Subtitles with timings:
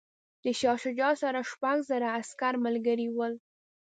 [0.43, 3.33] د شاه شجاع سره شپږ زره عسکر ملګري ول.